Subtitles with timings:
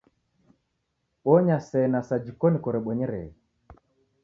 [1.23, 3.31] Bonya sena sa iji koni korebonyereghe